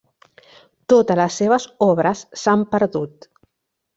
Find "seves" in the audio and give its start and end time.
1.41-1.67